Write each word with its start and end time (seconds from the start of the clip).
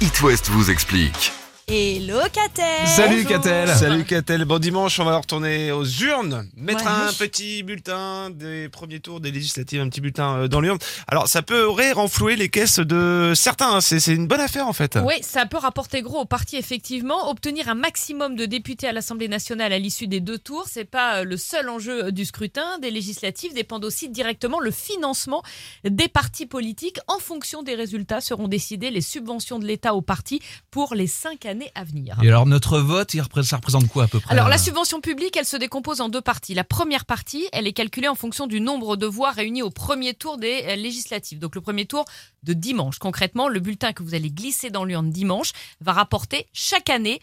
It 0.00 0.22
West 0.22 0.48
vous 0.48 0.70
explique. 0.70 1.32
Hello 1.70 2.20
Catel 2.32 2.86
Salut 2.86 3.24
Catel 3.26 3.68
Salut 3.68 4.04
Catel, 4.04 4.46
bon 4.46 4.58
dimanche, 4.58 4.98
on 5.00 5.04
va 5.04 5.18
retourner 5.18 5.70
aux 5.70 5.84
urnes, 5.84 6.48
mettre 6.56 6.84
Ouais. 6.84 6.90
un 6.90 7.12
petit 7.12 7.62
bulletin 7.62 8.30
des 8.30 8.70
premiers 8.70 9.00
tours 9.00 9.20
des 9.20 9.30
législatives, 9.30 9.78
un 9.82 9.88
petit 9.90 10.00
bulletin 10.00 10.34
euh, 10.38 10.48
dans 10.48 10.62
l'urne. 10.62 10.78
Alors 11.08 11.28
ça 11.28 11.42
peut 11.42 11.64
aurait 11.64 11.92
renflouer 11.92 12.36
les 12.36 12.48
caisses 12.48 12.78
de 12.78 13.32
certains, 13.36 13.82
c'est 13.82 14.00
c'est 14.00 14.14
une 14.14 14.26
bonne 14.26 14.40
affaire 14.40 14.66
en 14.66 14.72
fait. 14.72 14.98
Oui, 15.04 15.16
ça 15.20 15.44
peut 15.44 15.58
rapporter 15.58 16.00
gros 16.00 16.20
au 16.20 16.24
parti 16.24 16.56
effectivement. 16.56 17.28
Obtenir 17.28 17.68
un 17.68 17.74
maximum 17.74 18.34
de 18.34 18.46
députés 18.46 18.88
à 18.88 18.92
l'Assemblée 18.92 19.28
nationale 19.28 19.72
à 19.74 19.78
l'issue 19.78 20.06
des 20.06 20.20
deux 20.20 20.38
tours, 20.38 20.64
c'est 20.70 20.86
pas 20.86 21.18
euh, 21.18 21.24
le 21.24 21.36
seul 21.36 21.68
enjeu 21.68 22.06
euh, 22.06 22.10
du 22.10 22.24
scrutin. 22.24 22.78
Des 22.80 22.90
législatives 22.90 23.52
dépendent 23.52 23.84
aussi 23.84 24.08
directement 24.08 24.58
le 24.60 24.70
financement 24.70 25.42
des 25.84 26.08
partis 26.08 26.46
politiques. 26.46 26.98
En 27.08 27.18
fonction 27.18 27.62
des 27.62 27.74
résultats, 27.74 28.22
seront 28.22 28.48
décidées 28.48 28.90
les 28.90 29.02
subventions 29.02 29.58
de 29.58 29.66
l'État 29.66 29.94
aux 29.94 30.00
partis 30.02 30.40
pour 30.70 30.94
les 30.94 31.06
cinq 31.06 31.44
années 31.44 31.57
à 31.74 31.84
venir. 31.84 32.16
Et 32.22 32.28
alors 32.28 32.46
notre 32.46 32.78
vote, 32.80 33.12
ça 33.42 33.56
représente 33.56 33.88
quoi 33.88 34.04
à 34.04 34.06
peu 34.08 34.20
près 34.20 34.32
Alors 34.32 34.46
euh, 34.46 34.50
la 34.50 34.58
subvention 34.58 35.00
publique, 35.00 35.36
elle 35.36 35.44
se 35.44 35.56
décompose 35.56 36.00
en 36.00 36.08
deux 36.08 36.20
parties. 36.20 36.54
La 36.54 36.64
première 36.64 37.04
partie, 37.04 37.46
elle 37.52 37.66
est 37.66 37.72
calculée 37.72 38.08
en 38.08 38.14
fonction 38.14 38.46
du 38.46 38.60
nombre 38.60 38.96
de 38.96 39.06
voix 39.06 39.30
réunies 39.30 39.62
au 39.62 39.70
premier 39.70 40.14
tour 40.14 40.38
des 40.38 40.64
euh, 40.68 40.76
législatives. 40.76 41.38
Donc 41.38 41.54
le 41.54 41.60
premier 41.60 41.86
tour 41.86 42.04
de 42.42 42.52
dimanche. 42.52 42.98
Concrètement, 42.98 43.48
le 43.48 43.60
bulletin 43.60 43.92
que 43.92 44.02
vous 44.02 44.14
allez 44.14 44.30
glisser 44.30 44.70
dans 44.70 44.84
l'urne 44.84 45.10
dimanche 45.10 45.52
va 45.80 45.92
rapporter 45.92 46.46
chaque 46.52 46.90
année 46.90 47.20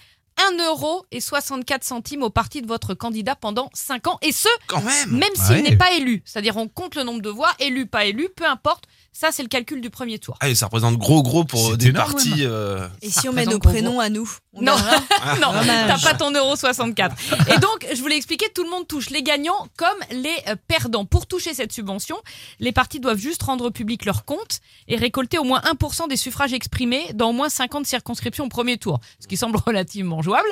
1 0.60 0.66
euro 0.66 1.06
et 1.12 1.22
64 1.22 1.84
centimes 1.86 2.22
au 2.22 2.30
parti 2.30 2.62
de 2.62 2.68
votre 2.68 2.94
candidat 2.94 3.36
pendant 3.36 3.70
5 3.74 4.08
ans. 4.08 4.18
Et 4.22 4.34
ce, 4.34 4.50
Quand 4.68 4.82
même 4.82 5.12
même 5.12 5.30
s'il 5.36 5.56
Ouais. 5.56 5.62
n'est 5.62 5.78
pas 5.78 5.94
élu. 5.94 6.22
C'est-à-dire 6.26 6.58
on 6.58 6.68
compte 6.68 6.96
le 6.96 7.04
nombre 7.04 7.22
de 7.22 7.30
voix, 7.30 7.52
élu, 7.60 7.86
pas 7.88 8.04
élu, 8.06 8.28
peu 8.36 8.46
importe. 8.46 8.84
Ça, 9.18 9.30
c'est 9.32 9.44
le 9.44 9.48
calcul 9.48 9.80
du 9.80 9.90
premier 9.90 10.20
tour. 10.20 10.36
Ah, 10.42 10.50
et 10.50 10.56
ça 10.56 10.66
représente 10.66 10.98
gros 10.98 11.24
gros 11.24 11.46
pour 11.46 11.78
des 11.78 11.88
énorme, 11.88 12.12
partis. 12.12 12.34
euh, 12.40 12.86
Et 13.02 13.10
Ça 13.10 13.22
si 13.22 13.30
on 13.30 13.32
met 13.34 13.46
nos 13.46 13.60
prénoms 13.60 14.02
à 14.02 14.10
nous 14.10 14.30
on 14.52 14.62
Non. 14.62 14.76
non, 15.42 15.54
Dommage. 15.54 16.02
t'as 16.02 16.12
pas 16.12 16.18
ton 16.18 16.32
euro 16.32 16.58
64. 16.58 17.16
Et 17.56 17.58
donc, 17.60 17.88
je 17.94 18.02
voulais 18.02 18.18
expliquer, 18.18 18.48
tout 18.54 18.64
le 18.66 18.70
monde 18.70 18.86
touche, 18.90 19.10
les 19.12 19.24
gagnants 19.24 19.68
comme 19.78 19.88
les 20.12 20.36
euh, 20.50 20.56
perdants. 20.68 21.06
Pour 21.06 21.28
toucher 21.28 21.54
cette 21.54 21.72
subvention, 21.72 22.18
les 22.60 22.74
partis 22.74 23.00
doivent 23.00 23.18
juste 23.18 23.42
rendre 23.44 23.70
public 23.70 24.04
leur 24.04 24.26
compte 24.26 24.60
et 24.90 24.98
récolter 24.98 25.38
au 25.38 25.46
moins 25.46 25.62
1% 25.62 26.10
des 26.10 26.18
suffrages 26.18 26.52
exprimés 26.52 27.14
dans 27.14 27.30
au 27.30 27.34
moins 27.34 27.48
50 27.48 27.86
circonscriptions 27.86 28.44
au 28.44 28.50
premier 28.50 28.78
tour, 28.78 29.00
ce 29.22 29.28
qui 29.28 29.38
semble 29.38 29.58
relativement 29.66 30.22
jouable. 30.22 30.50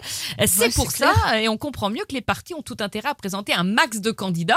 C'est 0.48 0.60
Ouais, 0.60 0.70
pour 0.70 0.90
ça, 0.90 1.12
et 1.42 1.50
on 1.50 1.58
comprend 1.58 1.90
mieux 1.90 2.06
que 2.08 2.14
les 2.16 2.22
partis 2.22 2.54
ont 2.54 2.62
tout 2.62 2.78
intérêt 2.80 3.10
à 3.10 3.14
présenter 3.16 3.54
un 3.54 3.66
max 3.66 4.00
de 4.00 4.12
candidats. 4.12 4.56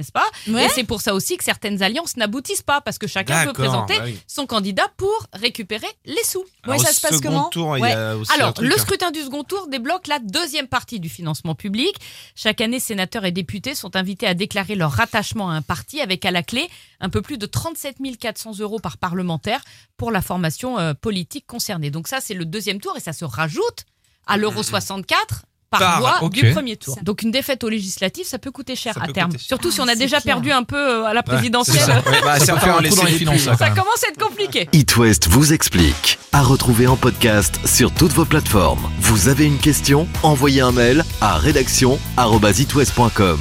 N'est-ce 0.00 0.12
pas? 0.12 0.24
Ouais. 0.48 0.64
Et 0.64 0.68
c'est 0.70 0.84
pour 0.84 1.02
ça 1.02 1.14
aussi 1.14 1.36
que 1.36 1.44
certaines 1.44 1.82
alliances 1.82 2.16
n'aboutissent 2.16 2.62
pas, 2.62 2.80
parce 2.80 2.96
que 2.96 3.06
chacun 3.06 3.44
peut 3.44 3.52
présenter 3.52 3.98
bah 3.98 4.04
oui. 4.06 4.18
son 4.26 4.46
candidat 4.46 4.88
pour 4.96 5.26
récupérer 5.34 5.86
les 6.06 6.24
sous. 6.24 6.38
Ouais, 6.38 6.46
Alors, 6.72 6.80
ça 6.80 6.92
se 6.94 7.02
passe 7.02 7.16
second 7.16 7.28
comment? 7.28 7.48
tour, 7.50 7.76
il 7.76 7.82
y 7.82 7.92
a 7.92 8.16
aussi 8.16 8.32
un 8.32 8.36
Alors, 8.36 8.54
truc, 8.54 8.66
le 8.66 8.74
hein. 8.74 8.78
scrutin 8.78 9.10
du 9.10 9.20
second 9.20 9.44
tour 9.44 9.68
débloque 9.68 10.06
la 10.06 10.18
deuxième 10.20 10.68
partie 10.68 11.00
du 11.00 11.10
financement 11.10 11.54
public. 11.54 11.94
Chaque 12.34 12.62
année, 12.62 12.80
sénateurs 12.80 13.26
et 13.26 13.32
députés 13.32 13.74
sont 13.74 13.94
invités 13.94 14.26
à 14.26 14.32
déclarer 14.32 14.74
leur 14.74 14.92
rattachement 14.92 15.50
à 15.50 15.54
un 15.54 15.62
parti 15.62 16.00
avec 16.00 16.24
à 16.24 16.30
la 16.30 16.42
clé 16.42 16.70
un 17.00 17.10
peu 17.10 17.20
plus 17.20 17.36
de 17.36 17.44
37 17.44 17.96
400 18.18 18.58
euros 18.60 18.78
par 18.78 18.96
parlementaire 18.96 19.60
pour 19.98 20.10
la 20.10 20.22
formation 20.22 20.78
euh, 20.78 20.94
politique 20.94 21.46
concernée. 21.46 21.90
Donc 21.90 22.08
ça, 22.08 22.20
c'est 22.22 22.34
le 22.34 22.46
deuxième 22.46 22.80
tour 22.80 22.96
et 22.96 23.00
ça 23.00 23.12
se 23.12 23.26
rajoute 23.26 23.84
à 24.26 24.36
l'euro 24.36 24.62
64 24.62 25.42
par, 25.70 25.80
Par- 25.80 26.00
voix 26.00 26.18
ok. 26.22 26.32
du 26.32 26.50
premier 26.52 26.76
tour. 26.76 26.98
Donc 27.02 27.22
une 27.22 27.30
défaite 27.30 27.62
aux 27.64 27.68
législatives, 27.68 28.26
ça 28.26 28.38
peut 28.40 28.50
coûter 28.50 28.74
cher 28.76 28.94
Ça 28.94 29.02
à 29.04 29.08
terme. 29.12 29.30
cher. 29.32 29.40
Surtout 29.40 29.70
si 29.70 29.80
on 29.80 29.84
Ah, 29.84 29.90
a 29.92 29.94
c'est 29.94 29.98
déjà 30.00 30.20
clair. 30.20 30.34
perdu 30.36 30.50
un 30.52 30.64
peu 30.64 30.76
euh, 30.76 31.04
à 31.04 31.14
la 31.14 31.20
Ouais, 31.20 31.24
présidentielle. 31.24 31.78
ça. 31.80 32.02
Ouais, 32.10 32.20
bah, 32.24 32.38
Ça 32.40 32.58
faire 32.58 32.80
les 32.80 32.90
finances, 32.90 33.40
ça, 33.42 33.56
ça 33.56 33.70
commence 33.70 34.02
à 34.06 34.10
être 34.10 34.18
compliqué. 34.20 34.68
It 34.72 34.96
West 34.96 35.28
vous 35.28 35.52
explique. 35.52 36.18
À 36.32 36.42
retrouver 36.42 36.86
en 36.88 36.96
podcast 36.96 37.60
sur 37.64 37.92
toutes 37.92 38.12
vos 38.12 38.24
plateformes. 38.24 38.88
Vous 39.00 39.28
avez 39.28 39.44
une 39.46 39.58
question? 39.58 40.06
Envoyez 40.22 40.60
un 40.60 40.70
mail 40.72 41.04
à 41.20 41.36
rédaction@itwest.com. 41.38 43.40